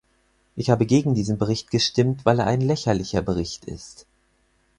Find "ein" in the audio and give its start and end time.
2.47-2.61